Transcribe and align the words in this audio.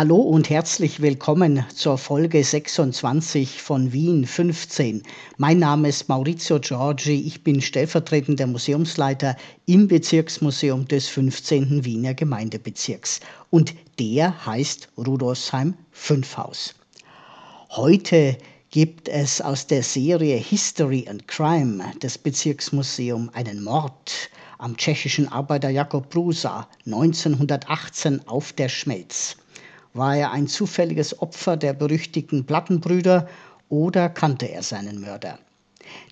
Hallo 0.00 0.16
und 0.16 0.48
herzlich 0.48 1.02
willkommen 1.02 1.62
zur 1.74 1.98
Folge 1.98 2.42
26 2.42 3.60
von 3.60 3.92
Wien 3.92 4.26
15. 4.26 5.02
Mein 5.36 5.58
Name 5.58 5.90
ist 5.90 6.08
Maurizio 6.08 6.58
Giorgi, 6.58 7.20
ich 7.20 7.44
bin 7.44 7.60
stellvertretender 7.60 8.46
Museumsleiter 8.46 9.36
im 9.66 9.88
Bezirksmuseum 9.88 10.88
des 10.88 11.08
15. 11.08 11.84
Wiener 11.84 12.14
Gemeindebezirks 12.14 13.20
und 13.50 13.74
der 13.98 14.46
heißt 14.46 14.88
Rudolfsheim 14.96 15.74
5 15.90 16.36
Haus. 16.38 16.74
Heute 17.68 18.38
gibt 18.70 19.06
es 19.10 19.42
aus 19.42 19.66
der 19.66 19.82
Serie 19.82 20.38
History 20.38 21.04
and 21.10 21.28
Crime 21.28 21.84
des 22.02 22.16
Bezirksmuseums 22.16 23.34
einen 23.34 23.62
Mord 23.62 24.30
am 24.56 24.78
tschechischen 24.78 25.28
Arbeiter 25.28 25.68
Jakob 25.68 26.08
Brusa 26.08 26.66
1918 26.86 28.26
auf 28.26 28.54
der 28.54 28.70
Schmelz. 28.70 29.36
War 29.92 30.16
er 30.16 30.30
ein 30.30 30.46
zufälliges 30.46 31.20
Opfer 31.20 31.56
der 31.56 31.72
berüchtigten 31.72 32.46
Plattenbrüder 32.46 33.28
oder 33.68 34.08
kannte 34.08 34.46
er 34.46 34.62
seinen 34.62 35.00
Mörder? 35.00 35.38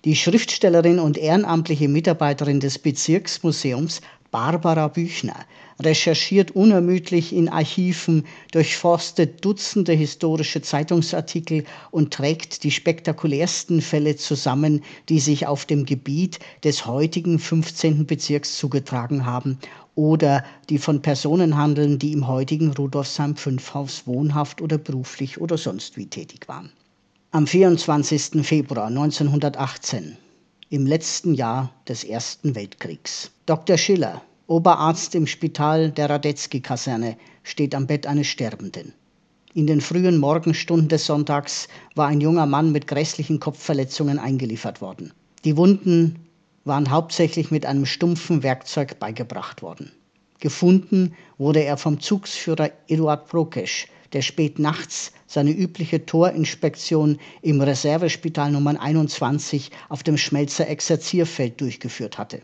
Die 0.03 0.15
Schriftstellerin 0.15 0.99
und 0.99 1.17
ehrenamtliche 1.17 1.87
Mitarbeiterin 1.87 2.59
des 2.59 2.79
Bezirksmuseums 2.79 4.01
Barbara 4.31 4.87
Büchner 4.89 5.35
recherchiert 5.81 6.51
unermüdlich 6.51 7.33
in 7.33 7.49
Archiven, 7.49 8.25
durchforstet 8.51 9.43
Dutzende 9.43 9.93
historische 9.93 10.61
Zeitungsartikel 10.61 11.63
und 11.91 12.13
trägt 12.13 12.63
die 12.63 12.71
spektakulärsten 12.71 13.81
Fälle 13.81 14.15
zusammen, 14.17 14.83
die 15.07 15.19
sich 15.19 15.47
auf 15.47 15.65
dem 15.65 15.85
Gebiet 15.85 16.39
des 16.63 16.85
heutigen 16.85 17.39
15. 17.39 18.05
Bezirks 18.05 18.57
zugetragen 18.57 19.25
haben 19.25 19.57
oder 19.95 20.43
die 20.69 20.77
von 20.77 21.01
Personen 21.01 21.57
handeln, 21.57 21.97
die 21.97 22.13
im 22.13 22.27
heutigen 22.27 22.71
Rudolfsheim 22.71 23.35
5 23.35 23.73
Haus 23.73 24.03
wohnhaft 24.05 24.61
oder 24.61 24.77
beruflich 24.77 25.41
oder 25.41 25.57
sonst 25.57 25.97
wie 25.97 26.07
tätig 26.07 26.47
waren. 26.47 26.71
Am 27.31 27.45
24. 27.45 28.45
Februar 28.45 28.87
1918, 28.87 30.17
im 30.71 30.85
letzten 30.85 31.33
Jahr 31.33 31.71
des 31.87 32.03
Ersten 32.03 32.53
Weltkriegs. 32.53 33.31
Dr. 33.47 33.77
Schiller, 33.77 34.21
Oberarzt 34.45 35.15
im 35.15 35.25
Spital 35.25 35.89
der 35.91 36.09
Radetzky-Kaserne, 36.11 37.17
steht 37.43 37.73
am 37.73 37.87
Bett 37.87 38.05
eines 38.05 38.27
Sterbenden. 38.27 38.93
In 39.55 39.65
den 39.65 39.81
frühen 39.81 40.19
Morgenstunden 40.19 40.87
des 40.87 41.07
Sonntags 41.07 41.67
war 41.95 42.07
ein 42.07 42.21
junger 42.21 42.45
Mann 42.45 42.71
mit 42.71 42.85
grässlichen 42.85 43.39
Kopfverletzungen 43.39 44.19
eingeliefert 44.19 44.79
worden. 44.79 45.11
Die 45.43 45.57
Wunden 45.57 46.27
waren 46.65 46.91
hauptsächlich 46.91 47.49
mit 47.49 47.65
einem 47.65 47.87
stumpfen 47.87 48.43
Werkzeug 48.43 48.99
beigebracht 48.99 49.63
worden. 49.63 49.91
Gefunden 50.39 51.15
wurde 51.39 51.63
er 51.63 51.77
vom 51.77 51.99
Zugsführer 51.99 52.69
Eduard 52.87 53.27
Prokesch, 53.27 53.87
der 54.13 54.21
spät 54.21 54.59
nachts 54.59 55.11
seine 55.27 55.51
übliche 55.51 56.05
Torinspektion 56.05 57.19
im 57.41 57.61
Reservespital 57.61 58.51
Nummer 58.51 58.79
21 58.79 59.71
auf 59.89 60.03
dem 60.03 60.17
Schmelzer 60.17 60.67
Exerzierfeld 60.67 61.61
durchgeführt 61.61 62.17
hatte. 62.17 62.41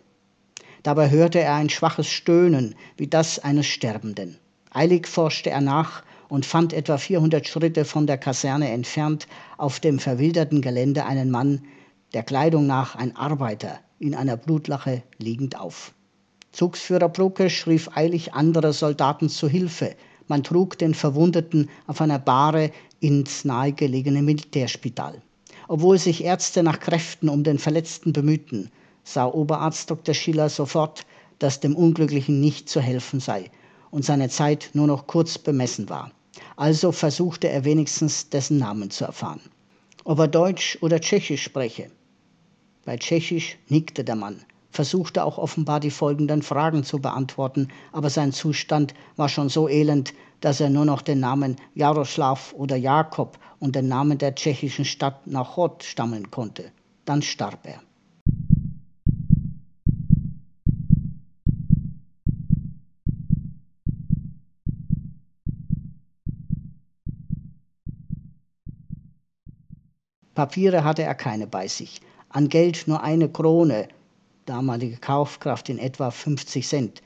Dabei 0.83 1.09
hörte 1.09 1.39
er 1.39 1.55
ein 1.55 1.69
schwaches 1.69 2.07
Stöhnen 2.07 2.75
wie 2.97 3.07
das 3.07 3.39
eines 3.39 3.65
Sterbenden. 3.65 4.37
Eilig 4.71 5.07
forschte 5.07 5.49
er 5.49 5.61
nach 5.61 6.03
und 6.29 6.45
fand 6.45 6.73
etwa 6.73 6.97
400 6.97 7.47
Schritte 7.47 7.85
von 7.85 8.07
der 8.07 8.17
Kaserne 8.17 8.69
entfernt 8.69 9.27
auf 9.57 9.79
dem 9.79 9.99
verwilderten 9.99 10.61
Gelände 10.61 11.05
einen 11.05 11.31
Mann, 11.31 11.63
der 12.13 12.23
Kleidung 12.23 12.67
nach 12.67 12.95
ein 12.95 13.15
Arbeiter, 13.15 13.79
in 13.99 14.15
einer 14.15 14.37
Blutlache 14.37 15.03
liegend 15.17 15.59
auf. 15.59 15.93
Zugsführer 16.51 17.09
Prokesch 17.09 17.67
rief 17.67 17.89
eilig 17.95 18.33
andere 18.33 18.71
Soldaten 18.71 19.27
zu 19.29 19.49
Hilfe. 19.49 19.95
Man 20.27 20.43
trug 20.43 20.77
den 20.77 20.93
Verwundeten 20.93 21.69
auf 21.87 22.01
einer 22.01 22.19
Bahre 22.19 22.71
ins 22.99 23.45
nahegelegene 23.45 24.21
Militärspital. 24.21 25.21
Obwohl 25.67 25.97
sich 25.97 26.23
Ärzte 26.23 26.63
nach 26.63 26.79
Kräften 26.79 27.29
um 27.29 27.43
den 27.43 27.59
Verletzten 27.59 28.13
bemühten, 28.13 28.71
sah 29.03 29.25
Oberarzt 29.25 29.89
Dr. 29.89 30.13
Schiller 30.13 30.49
sofort, 30.49 31.05
dass 31.39 31.59
dem 31.59 31.75
Unglücklichen 31.75 32.39
nicht 32.39 32.69
zu 32.69 32.81
helfen 32.81 33.19
sei 33.19 33.51
und 33.91 34.05
seine 34.05 34.29
Zeit 34.29 34.71
nur 34.73 34.87
noch 34.87 35.07
kurz 35.07 35.37
bemessen 35.37 35.89
war. 35.89 36.11
Also 36.55 36.91
versuchte 36.91 37.49
er 37.49 37.65
wenigstens 37.65 38.29
dessen 38.29 38.57
Namen 38.57 38.89
zu 38.89 39.05
erfahren. 39.05 39.41
Ob 40.03 40.19
er 40.19 40.27
Deutsch 40.27 40.77
oder 40.81 40.99
Tschechisch 40.99 41.43
spreche, 41.43 41.89
bei 42.85 42.97
Tschechisch 42.97 43.57
nickte 43.67 44.03
der 44.03 44.15
Mann, 44.15 44.43
versuchte 44.75 45.23
auch 45.23 45.37
offenbar 45.37 45.79
die 45.79 45.89
folgenden 45.89 46.41
Fragen 46.41 46.83
zu 46.83 46.99
beantworten, 46.99 47.69
aber 47.91 48.09
sein 48.09 48.33
Zustand 48.33 48.93
war 49.15 49.29
schon 49.29 49.49
so 49.49 49.67
elend, 49.67 50.13
dass 50.41 50.59
er 50.59 50.69
nur 50.69 50.85
noch 50.85 51.01
den 51.01 51.21
Namen 51.21 51.55
Jaroslav 51.73 52.53
oder 52.53 52.75
Jakob 52.75 53.39
und 53.59 53.75
den 53.75 53.87
Namen 53.87 54.17
der 54.17 54.35
tschechischen 54.35 54.85
Stadt 54.85 55.25
Nachod 55.25 55.83
stammeln 55.83 56.29
konnte. 56.29 56.71
Dann 57.05 57.21
starb 57.21 57.59
er. 57.63 57.81
Papiere 70.35 70.83
hatte 70.83 71.03
er 71.03 71.15
keine 71.15 71.47
bei 71.47 71.67
sich 71.69 72.01
an 72.35 72.49
Geld 72.49 72.85
nur 72.87 73.01
eine 73.01 73.29
Krone, 73.29 73.87
damalige 74.45 74.97
Kaufkraft 74.97 75.69
in 75.69 75.79
etwa 75.79 76.11
50 76.11 76.67
Cent. 76.67 77.01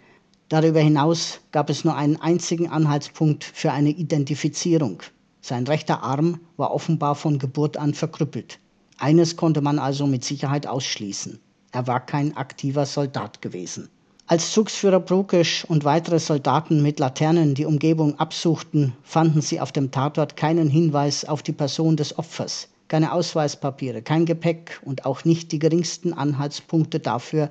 Darüber 0.50 0.80
hinaus 0.80 1.40
gab 1.52 1.70
es 1.70 1.86
nur 1.86 1.96
einen 1.96 2.20
einzigen 2.20 2.70
Anhaltspunkt 2.70 3.44
für 3.44 3.72
eine 3.72 3.90
Identifizierung. 3.90 5.02
Sein 5.42 5.66
rechter 5.66 6.04
Arm 6.04 6.40
war 6.58 6.72
offenbar 6.72 7.16
von 7.16 7.40
Geburt 7.40 7.78
an 7.78 7.94
verkrüppelt. 7.94 8.60
Eines 8.98 9.38
konnte 9.38 9.62
man 9.62 9.80
also 9.80 10.06
mit 10.06 10.26
Sicherheit 10.26 10.68
ausschließen. 10.68 11.40
Er 11.72 11.88
war 11.88 12.06
kein 12.06 12.36
aktiver 12.36 12.86
Soldat 12.86 13.42
gewesen. 13.42 13.90
Als 14.28 14.52
Zugsführer 14.52 15.00
Prokesch 15.00 15.64
und 15.66 15.86
weitere 15.86 16.20
Soldaten 16.20 16.82
mit 16.82 17.00
Laternen 17.00 17.56
die 17.56 17.66
Umgebung 17.66 18.20
absuchten, 18.20 18.94
fanden 19.02 19.42
sie 19.42 19.62
auf 19.62 19.72
dem 19.72 19.92
Tatort 19.92 20.36
keinen 20.36 20.70
Hinweis 20.70 21.26
auf 21.26 21.42
die 21.42 21.54
Person 21.54 21.96
des 21.96 22.18
Opfers 22.18 22.68
keine 22.90 23.14
Ausweispapiere, 23.14 24.02
kein 24.02 24.26
Gepäck 24.26 24.82
und 24.84 25.06
auch 25.06 25.24
nicht 25.24 25.54
die 25.54 25.60
geringsten 25.60 26.12
Anhaltspunkte 26.12 27.00
dafür, 27.00 27.50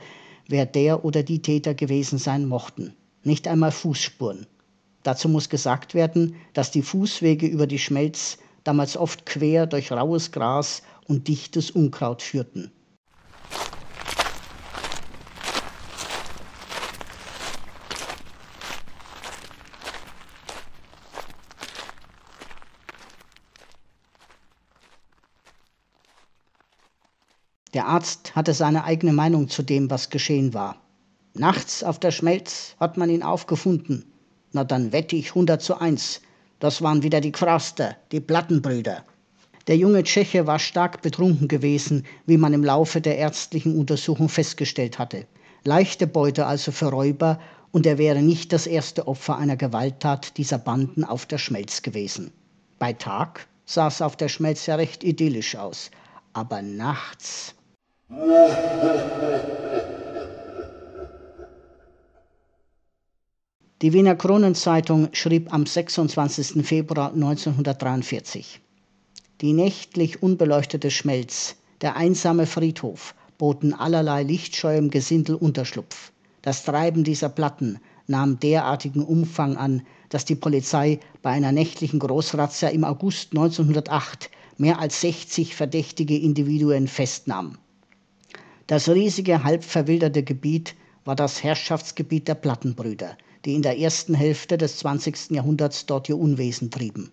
wer 0.48 0.66
der 0.66 1.04
oder 1.04 1.22
die 1.22 1.40
Täter 1.40 1.74
gewesen 1.74 2.18
sein 2.18 2.46
mochten. 2.46 2.94
Nicht 3.22 3.48
einmal 3.48 3.72
Fußspuren. 3.72 4.46
Dazu 5.02 5.28
muss 5.28 5.48
gesagt 5.48 5.94
werden, 5.94 6.34
dass 6.52 6.70
die 6.70 6.82
Fußwege 6.82 7.46
über 7.46 7.66
die 7.66 7.78
Schmelz 7.78 8.38
damals 8.64 8.96
oft 8.96 9.24
quer 9.24 9.66
durch 9.66 9.92
raues 9.92 10.32
Gras 10.32 10.82
und 11.06 11.28
dichtes 11.28 11.70
Unkraut 11.70 12.20
führten. 12.20 12.70
Der 27.78 27.86
Arzt 27.86 28.34
hatte 28.34 28.54
seine 28.54 28.82
eigene 28.82 29.12
Meinung 29.12 29.48
zu 29.48 29.62
dem, 29.62 29.88
was 29.88 30.10
geschehen 30.10 30.52
war. 30.52 30.82
Nachts 31.34 31.84
auf 31.84 32.00
der 32.00 32.10
Schmelz 32.10 32.74
hat 32.80 32.96
man 32.96 33.08
ihn 33.08 33.22
aufgefunden. 33.22 34.04
Na 34.50 34.64
dann 34.64 34.90
wette 34.90 35.14
ich 35.14 35.28
100 35.28 35.62
zu 35.62 35.80
1. 35.80 36.20
Das 36.58 36.82
waren 36.82 37.04
wieder 37.04 37.20
die 37.20 37.30
Kraster, 37.30 37.94
die 38.10 38.18
Plattenbrüder. 38.18 39.04
Der 39.68 39.76
junge 39.76 40.02
Tscheche 40.02 40.48
war 40.48 40.58
stark 40.58 41.02
betrunken 41.02 41.46
gewesen, 41.46 42.04
wie 42.26 42.36
man 42.36 42.52
im 42.52 42.64
Laufe 42.64 43.00
der 43.00 43.16
ärztlichen 43.16 43.78
Untersuchung 43.78 44.28
festgestellt 44.28 44.98
hatte. 44.98 45.28
Leichte 45.62 46.08
Beute 46.08 46.46
also 46.46 46.72
für 46.72 46.86
Räuber 46.86 47.38
und 47.70 47.86
er 47.86 47.96
wäre 47.96 48.22
nicht 48.22 48.52
das 48.52 48.66
erste 48.66 49.06
Opfer 49.06 49.38
einer 49.38 49.56
Gewalttat 49.56 50.36
dieser 50.36 50.58
Banden 50.58 51.04
auf 51.04 51.26
der 51.26 51.38
Schmelz 51.38 51.82
gewesen. 51.82 52.32
Bei 52.80 52.92
Tag 52.92 53.46
sah 53.66 53.86
es 53.86 54.02
auf 54.02 54.16
der 54.16 54.26
Schmelz 54.26 54.66
ja 54.66 54.74
recht 54.74 55.04
idyllisch 55.04 55.54
aus, 55.54 55.92
aber 56.32 56.60
nachts. 56.60 57.54
Die 63.82 63.92
Wiener 63.92 64.16
Kronenzeitung 64.16 65.10
schrieb 65.12 65.52
am 65.52 65.66
26. 65.66 66.66
Februar 66.66 67.12
1943. 67.12 68.60
Die 69.42 69.52
nächtlich 69.52 70.22
unbeleuchtete 70.22 70.90
Schmelz, 70.90 71.56
der 71.82 71.96
einsame 71.96 72.46
Friedhof 72.46 73.14
boten 73.36 73.74
allerlei 73.74 74.22
lichtscheuem 74.22 74.88
Gesindel 74.88 75.36
Unterschlupf. 75.36 76.12
Das 76.40 76.64
Treiben 76.64 77.04
dieser 77.04 77.28
Platten 77.28 77.78
nahm 78.06 78.40
derartigen 78.40 79.04
Umfang 79.04 79.58
an, 79.58 79.82
dass 80.08 80.24
die 80.24 80.34
Polizei 80.34 80.98
bei 81.20 81.30
einer 81.30 81.52
nächtlichen 81.52 81.98
Großrazzia 81.98 82.70
im 82.70 82.84
August 82.84 83.32
1908 83.32 84.30
mehr 84.56 84.78
als 84.78 85.02
60 85.02 85.54
verdächtige 85.54 86.16
Individuen 86.16 86.88
festnahm. 86.88 87.58
Das 88.68 88.86
riesige, 88.86 89.44
halb 89.44 89.64
verwilderte 89.64 90.22
Gebiet 90.22 90.74
war 91.06 91.16
das 91.16 91.42
Herrschaftsgebiet 91.42 92.28
der 92.28 92.34
Plattenbrüder, 92.34 93.16
die 93.46 93.54
in 93.54 93.62
der 93.62 93.78
ersten 93.78 94.12
Hälfte 94.12 94.58
des 94.58 94.76
20. 94.80 95.30
Jahrhunderts 95.30 95.86
dort 95.86 96.10
ihr 96.10 96.18
Unwesen 96.18 96.70
trieben. 96.70 97.10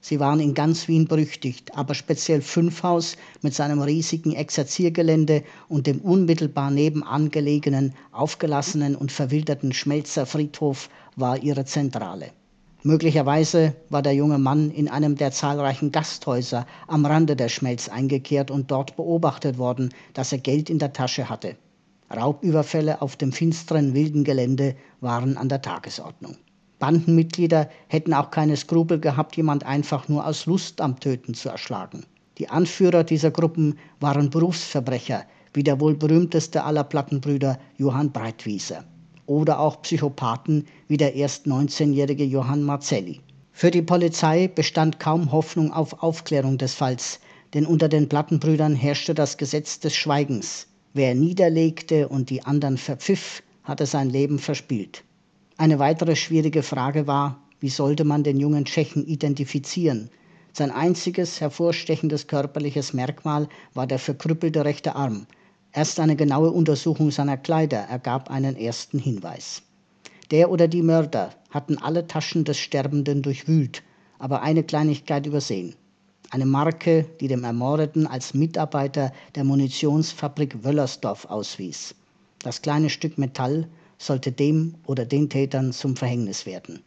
Sie 0.00 0.18
waren 0.18 0.40
in 0.40 0.52
ganz 0.52 0.88
Wien 0.88 1.06
berüchtigt, 1.06 1.76
aber 1.76 1.94
speziell 1.94 2.42
Fünfhaus 2.42 3.16
mit 3.40 3.54
seinem 3.54 3.82
riesigen 3.82 4.32
Exerziergelände 4.32 5.44
und 5.68 5.86
dem 5.86 6.00
unmittelbar 6.00 6.72
nebenan 6.72 7.30
gelegenen, 7.30 7.94
aufgelassenen 8.10 8.96
und 8.96 9.12
verwilderten 9.12 9.72
Schmelzer 9.72 10.26
Friedhof 10.26 10.90
war 11.14 11.40
ihre 11.40 11.66
Zentrale. 11.66 12.32
Möglicherweise 12.86 13.74
war 13.90 14.00
der 14.00 14.14
junge 14.14 14.38
Mann 14.38 14.70
in 14.70 14.86
einem 14.86 15.16
der 15.16 15.32
zahlreichen 15.32 15.90
Gasthäuser 15.90 16.66
am 16.86 17.04
Rande 17.04 17.34
der 17.34 17.48
Schmelz 17.48 17.88
eingekehrt 17.88 18.48
und 18.48 18.70
dort 18.70 18.94
beobachtet 18.94 19.58
worden, 19.58 19.92
dass 20.14 20.30
er 20.30 20.38
Geld 20.38 20.70
in 20.70 20.78
der 20.78 20.92
Tasche 20.92 21.28
hatte. 21.28 21.56
Raubüberfälle 22.14 23.02
auf 23.02 23.16
dem 23.16 23.32
finsteren 23.32 23.92
wilden 23.92 24.22
Gelände 24.22 24.76
waren 25.00 25.36
an 25.36 25.48
der 25.48 25.62
Tagesordnung. 25.62 26.36
Bandenmitglieder 26.78 27.68
hätten 27.88 28.14
auch 28.14 28.30
keine 28.30 28.56
Skrupel 28.56 29.00
gehabt, 29.00 29.36
jemand 29.36 29.66
einfach 29.66 30.08
nur 30.08 30.24
aus 30.24 30.46
Lust 30.46 30.80
am 30.80 31.00
Töten 31.00 31.34
zu 31.34 31.48
erschlagen. 31.48 32.04
Die 32.38 32.50
Anführer 32.50 33.02
dieser 33.02 33.32
Gruppen 33.32 33.80
waren 33.98 34.30
Berufsverbrecher, 34.30 35.24
wie 35.54 35.64
der 35.64 35.80
wohl 35.80 35.96
berühmteste 35.96 36.62
aller 36.62 36.84
Plattenbrüder 36.84 37.58
Johann 37.78 38.12
Breitwieser. 38.12 38.84
Oder 39.26 39.60
auch 39.60 39.82
Psychopathen 39.82 40.66
wie 40.88 40.96
der 40.96 41.14
erst 41.14 41.46
19-jährige 41.46 42.24
Johann 42.24 42.62
Marzelli. 42.62 43.20
Für 43.52 43.70
die 43.70 43.82
Polizei 43.82 44.48
bestand 44.48 45.00
kaum 45.00 45.32
Hoffnung 45.32 45.72
auf 45.72 46.02
Aufklärung 46.02 46.58
des 46.58 46.74
Falls, 46.74 47.20
denn 47.54 47.66
unter 47.66 47.88
den 47.88 48.08
Plattenbrüdern 48.08 48.74
herrschte 48.74 49.14
das 49.14 49.36
Gesetz 49.36 49.80
des 49.80 49.94
Schweigens. 49.96 50.66
Wer 50.92 51.14
niederlegte 51.14 52.08
und 52.08 52.30
die 52.30 52.44
anderen 52.44 52.78
verpfiff, 52.78 53.42
hatte 53.64 53.86
sein 53.86 54.10
Leben 54.10 54.38
verspielt. 54.38 55.04
Eine 55.58 55.78
weitere 55.78 56.16
schwierige 56.16 56.62
Frage 56.62 57.06
war, 57.06 57.40
wie 57.60 57.68
sollte 57.68 58.04
man 58.04 58.22
den 58.22 58.38
jungen 58.38 58.66
Tschechen 58.66 59.06
identifizieren? 59.06 60.10
Sein 60.52 60.70
einziges 60.70 61.40
hervorstechendes 61.40 62.26
körperliches 62.26 62.92
Merkmal 62.92 63.48
war 63.74 63.86
der 63.86 63.98
verkrüppelte 63.98 64.64
rechte 64.64 64.94
Arm. 64.96 65.26
Erst 65.76 66.00
eine 66.00 66.16
genaue 66.16 66.52
Untersuchung 66.52 67.10
seiner 67.10 67.36
Kleider 67.36 67.80
ergab 67.80 68.30
einen 68.30 68.56
ersten 68.56 68.98
Hinweis. 68.98 69.60
Der 70.30 70.50
oder 70.50 70.68
die 70.68 70.80
Mörder 70.80 71.34
hatten 71.50 71.76
alle 71.76 72.06
Taschen 72.06 72.44
des 72.44 72.56
Sterbenden 72.56 73.20
durchwühlt, 73.20 73.82
aber 74.18 74.40
eine 74.40 74.64
Kleinigkeit 74.64 75.26
übersehen. 75.26 75.74
Eine 76.30 76.46
Marke, 76.46 77.04
die 77.20 77.28
dem 77.28 77.44
Ermordeten 77.44 78.06
als 78.06 78.32
Mitarbeiter 78.32 79.12
der 79.34 79.44
Munitionsfabrik 79.44 80.64
Wöllersdorf 80.64 81.26
auswies. 81.26 81.94
Das 82.38 82.62
kleine 82.62 82.88
Stück 82.88 83.18
Metall 83.18 83.68
sollte 83.98 84.32
dem 84.32 84.76
oder 84.86 85.04
den 85.04 85.28
Tätern 85.28 85.74
zum 85.74 85.94
Verhängnis 85.94 86.46
werden. 86.46 86.84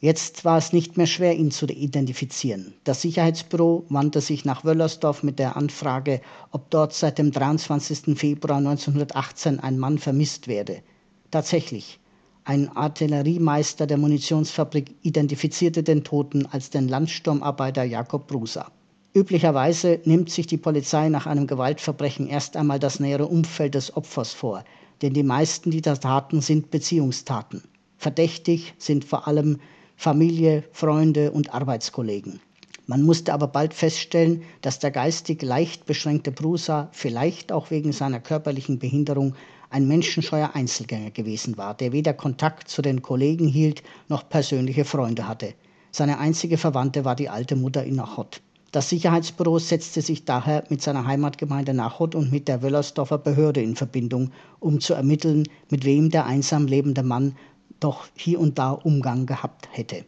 Jetzt 0.00 0.44
war 0.44 0.58
es 0.58 0.72
nicht 0.72 0.96
mehr 0.96 1.06
schwer, 1.06 1.36
ihn 1.36 1.50
zu 1.50 1.66
identifizieren. 1.66 2.74
Das 2.84 3.02
Sicherheitsbüro 3.02 3.84
wandte 3.88 4.20
sich 4.20 4.44
nach 4.44 4.64
Wöllersdorf 4.64 5.22
mit 5.22 5.38
der 5.38 5.56
Anfrage, 5.56 6.20
ob 6.52 6.70
dort 6.70 6.94
seit 6.94 7.18
dem 7.18 7.32
23. 7.32 8.16
Februar 8.16 8.58
1918 8.58 9.58
ein 9.58 9.78
Mann 9.78 9.98
vermisst 9.98 10.46
werde. 10.46 10.82
Tatsächlich, 11.30 11.98
ein 12.44 12.68
Artilleriemeister 12.76 13.86
der 13.86 13.98
Munitionsfabrik 13.98 14.94
identifizierte 15.02 15.82
den 15.82 16.04
Toten 16.04 16.46
als 16.46 16.70
den 16.70 16.88
Landsturmarbeiter 16.88 17.82
Jakob 17.82 18.28
Brusa. 18.28 18.70
Üblicherweise 19.14 20.00
nimmt 20.04 20.30
sich 20.30 20.46
die 20.46 20.58
Polizei 20.58 21.08
nach 21.08 21.26
einem 21.26 21.46
Gewaltverbrechen 21.46 22.28
erst 22.28 22.56
einmal 22.56 22.78
das 22.78 23.00
nähere 23.00 23.26
Umfeld 23.26 23.74
des 23.74 23.96
Opfers 23.96 24.32
vor 24.32 24.64
denn 25.02 25.14
die 25.14 25.22
meisten 25.22 25.70
dieser 25.70 25.98
Taten 25.98 26.40
sind 26.40 26.70
Beziehungstaten. 26.70 27.62
Verdächtig 27.96 28.74
sind 28.78 29.04
vor 29.04 29.26
allem 29.26 29.58
Familie, 30.00 30.62
Freunde 30.70 31.32
und 31.32 31.52
Arbeitskollegen. 31.52 32.38
Man 32.86 33.02
musste 33.02 33.32
aber 33.34 33.48
bald 33.48 33.74
feststellen, 33.74 34.44
dass 34.60 34.78
der 34.78 34.92
geistig 34.92 35.42
leicht 35.42 35.86
beschränkte 35.86 36.30
Prusa 36.30 36.88
vielleicht 36.92 37.50
auch 37.50 37.72
wegen 37.72 37.90
seiner 37.90 38.20
körperlichen 38.20 38.78
Behinderung 38.78 39.34
ein 39.70 39.88
menschenscheuer 39.88 40.52
Einzelgänger 40.54 41.10
gewesen 41.10 41.58
war, 41.58 41.74
der 41.74 41.90
weder 41.90 42.14
Kontakt 42.14 42.68
zu 42.68 42.80
den 42.80 43.02
Kollegen 43.02 43.48
hielt 43.48 43.82
noch 44.08 44.28
persönliche 44.28 44.84
Freunde 44.84 45.26
hatte. 45.26 45.54
Seine 45.90 46.20
einzige 46.20 46.58
Verwandte 46.58 47.04
war 47.04 47.16
die 47.16 47.28
alte 47.28 47.56
Mutter 47.56 47.82
in 47.82 47.96
Nachot. 47.96 48.40
Das 48.70 48.90
Sicherheitsbüro 48.90 49.58
setzte 49.58 50.00
sich 50.00 50.24
daher 50.24 50.62
mit 50.68 50.80
seiner 50.80 51.06
Heimatgemeinde 51.08 51.74
Nachod 51.74 52.14
und 52.14 52.30
mit 52.30 52.46
der 52.46 52.62
Wöllersdorfer 52.62 53.18
Behörde 53.18 53.62
in 53.62 53.74
Verbindung, 53.74 54.30
um 54.60 54.78
zu 54.78 54.94
ermitteln, 54.94 55.42
mit 55.70 55.84
wem 55.84 56.10
der 56.10 56.26
einsam 56.26 56.68
lebende 56.68 57.02
Mann 57.02 57.34
doch 57.80 58.06
hier 58.14 58.40
und 58.40 58.58
da 58.58 58.70
Umgang 58.72 59.26
gehabt 59.26 59.68
hätte. 59.72 60.04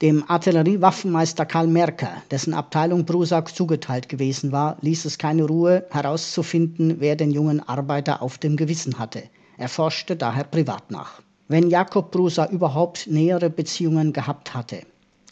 Dem 0.00 0.22
Artilleriewaffenmeister 0.28 1.44
Karl 1.44 1.66
Merker, 1.66 2.22
dessen 2.30 2.54
Abteilung 2.54 3.04
Brusak 3.04 3.52
zugeteilt 3.54 4.08
gewesen 4.08 4.52
war, 4.52 4.76
ließ 4.80 5.04
es 5.06 5.18
keine 5.18 5.44
Ruhe, 5.44 5.86
herauszufinden, 5.90 7.00
wer 7.00 7.16
den 7.16 7.32
jungen 7.32 7.60
Arbeiter 7.60 8.22
auf 8.22 8.38
dem 8.38 8.56
Gewissen 8.56 9.00
hatte. 9.00 9.24
Er 9.56 9.68
forschte 9.68 10.14
daher 10.14 10.44
privat 10.44 10.92
nach. 10.92 11.20
Wenn 11.48 11.68
Jakob 11.68 12.12
Brusa 12.12 12.46
überhaupt 12.46 13.08
nähere 13.08 13.50
Beziehungen 13.50 14.12
gehabt 14.12 14.54
hatte, 14.54 14.82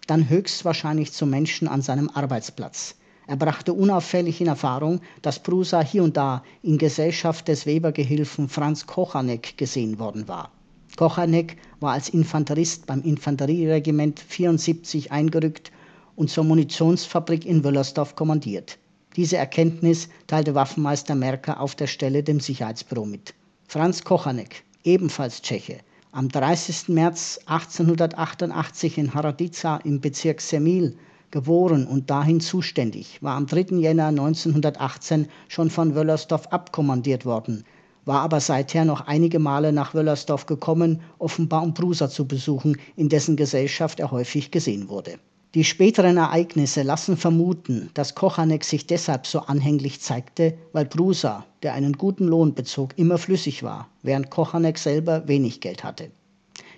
dann 0.09 0.29
höchstwahrscheinlich 0.29 1.13
zum 1.13 1.31
Menschen 1.31 1.69
an 1.69 1.83
seinem 1.83 2.11
Arbeitsplatz. 2.11 2.97
Er 3.29 3.37
brachte 3.37 3.73
unauffällig 3.73 4.41
in 4.41 4.47
Erfahrung, 4.47 5.01
dass 5.23 5.41
Prusa 5.43 5.81
hier 5.81 6.03
und 6.03 6.17
da 6.17 6.43
in 6.63 6.79
Gesellschaft 6.79 7.47
des 7.49 7.67
Webergehilfen 7.67 8.49
Franz 8.49 8.87
Kochanek 8.87 9.57
gesehen 9.57 9.99
worden 9.99 10.27
war. 10.27 10.51
Kochanek 10.97 11.57
war 11.81 11.93
als 11.93 12.09
Infanterist 12.09 12.87
beim 12.87 13.03
Infanterieregiment 13.03 14.21
74 14.21 15.13
eingerückt 15.13 15.73
und 16.15 16.31
zur 16.31 16.45
Munitionsfabrik 16.45 17.45
in 17.45 17.65
Wöllersdorf 17.65 18.17
kommandiert. 18.17 18.79
Diese 19.17 19.37
Erkenntnis 19.37 20.09
teilte 20.27 20.55
Waffenmeister 20.55 21.15
Merker 21.15 21.61
auf 21.61 21.75
der 21.75 21.87
Stelle 21.87 22.23
dem 22.23 22.41
Sicherheitsbüro 22.41 23.07
mit. 23.07 23.35
Franz 23.69 24.05
Kochanek, 24.05 24.65
ebenfalls 24.85 25.43
Tscheche, 25.43 25.79
am 26.13 26.29
30. 26.29 26.89
März 26.89 27.41
1888 27.47 28.97
in 28.97 29.13
Haradica 29.13 29.77
im 29.79 30.01
Bezirk 30.01 30.41
Semil 30.41 30.97
geboren 31.31 31.87
und 31.87 32.09
dahin 32.09 32.41
zuständig, 32.41 33.23
war 33.23 33.37
am 33.37 33.47
3. 33.47 33.77
Jänner 33.77 34.07
1918 34.07 35.29
schon 35.49 35.69
von 35.69 35.95
Wöllersdorf 35.95 36.47
abkommandiert 36.47 37.27
worden, 37.27 37.65
war 38.07 38.21
aber 38.23 38.41
seither 38.41 38.87
noch 38.87 39.03
einige 39.03 39.39
Male 39.39 39.73
nach 39.73 39.93
Wöllersdorf 39.93 40.47
gekommen, 40.47 41.03
offenbar 41.19 41.63
um 41.63 41.75
Prusa 41.75 42.09
zu 42.09 42.27
besuchen, 42.27 42.79
in 42.97 43.11
dessen 43.11 43.37
Gesellschaft 43.37 44.01
er 44.01 44.11
häufig 44.11 44.51
gesehen 44.51 44.89
wurde. 44.89 45.19
Die 45.55 45.65
späteren 45.65 46.17
Ereignisse 46.17 46.83
lassen 46.83 47.17
vermuten, 47.17 47.91
dass 47.95 48.15
Kochanek 48.15 48.63
sich 48.63 48.87
deshalb 48.87 49.27
so 49.27 49.41
anhänglich 49.41 50.01
zeigte, 50.01 50.55
weil 50.73 50.87
Prusa, 50.87 51.47
der 51.63 51.75
einen 51.75 51.95
guten 51.95 52.27
Lohn 52.27 52.55
bezog, 52.55 52.93
immer 52.97 53.19
flüssig 53.19 53.63
war, 53.63 53.89
während 54.03 54.31
Kochanek 54.31 54.79
selber 54.79 55.27
wenig 55.29 55.61
Geld 55.61 55.83
hatte. 55.83 56.11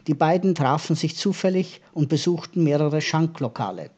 Die 0.06 0.14
beiden 0.14 0.54
trafen 0.54 0.96
sich 0.96 1.16
zufällig 1.16 1.80
und 1.92 2.08
besuchten 2.08 2.62
mehrere 2.62 3.00
Schanklokale. 3.00 3.90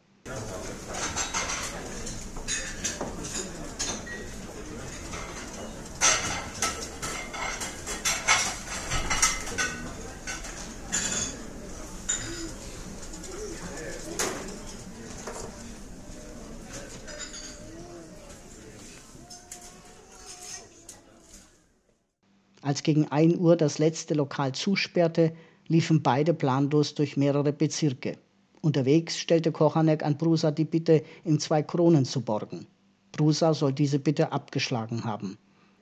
Als 22.62 22.82
gegen 22.82 23.08
1 23.08 23.36
Uhr 23.36 23.56
das 23.56 23.78
letzte 23.78 24.14
Lokal 24.14 24.52
zusperrte, 24.52 25.32
liefen 25.66 26.02
beide 26.02 26.34
planlos 26.34 26.94
durch 26.94 27.16
mehrere 27.16 27.52
Bezirke. 27.52 28.18
Unterwegs 28.60 29.18
stellte 29.18 29.52
Kochanek 29.52 30.04
an 30.04 30.18
Prusa 30.18 30.50
die 30.50 30.64
Bitte, 30.64 31.02
ihm 31.24 31.38
zwei 31.38 31.62
Kronen 31.62 32.04
zu 32.04 32.20
borgen. 32.20 32.66
Prusa 33.12 33.54
soll 33.54 33.72
diese 33.72 33.98
Bitte 33.98 34.32
abgeschlagen 34.32 35.04
haben. 35.04 35.38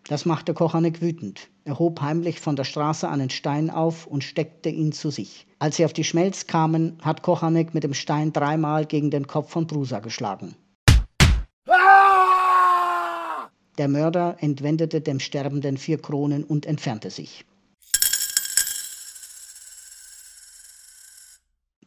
Das 0.06 0.24
machte 0.24 0.54
Kochanek 0.54 1.02
wütend. 1.02 1.48
Er 1.64 1.78
hob 1.78 2.00
heimlich 2.00 2.40
von 2.40 2.56
der 2.56 2.64
Straße 2.64 3.08
einen 3.08 3.30
Stein 3.30 3.68
auf 3.68 4.06
und 4.06 4.24
steckte 4.24 4.68
ihn 4.68 4.92
zu 4.92 5.10
sich. 5.10 5.46
Als 5.58 5.76
sie 5.76 5.84
auf 5.84 5.92
die 5.92 6.04
Schmelz 6.04 6.46
kamen, 6.46 6.96
hat 7.02 7.22
Kochanek 7.22 7.74
mit 7.74 7.82
dem 7.82 7.94
Stein 7.94 8.32
dreimal 8.32 8.86
gegen 8.86 9.10
den 9.10 9.26
Kopf 9.26 9.50
von 9.50 9.66
Prusa 9.66 9.98
geschlagen. 9.98 10.54
Der 13.78 13.86
Mörder 13.86 14.36
entwendete 14.40 15.00
dem 15.00 15.20
Sterbenden 15.20 15.76
vier 15.76 15.98
Kronen 15.98 16.42
und 16.42 16.66
entfernte 16.66 17.10
sich. 17.10 17.44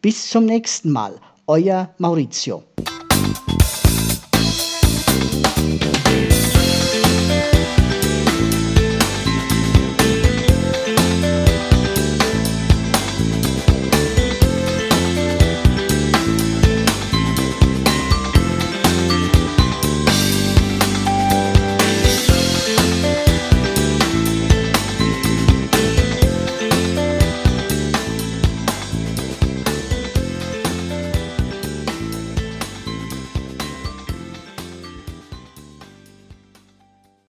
Bis 0.00 0.30
zum 0.30 0.46
nächsten 0.46 0.92
Mal, 0.92 1.20
euer 1.48 1.92
Maurizio. 1.98 2.62